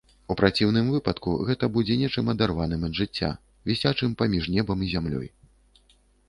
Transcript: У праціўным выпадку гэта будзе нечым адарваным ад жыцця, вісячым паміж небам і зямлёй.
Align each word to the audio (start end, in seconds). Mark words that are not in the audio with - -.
У 0.33 0.35
праціўным 0.39 0.87
выпадку 0.93 1.33
гэта 1.49 1.69
будзе 1.75 1.97
нечым 2.03 2.31
адарваным 2.33 2.87
ад 2.87 2.97
жыцця, 3.01 3.29
вісячым 3.73 4.17
паміж 4.23 4.43
небам 4.57 4.79
і 4.87 4.91
зямлёй. 4.97 5.27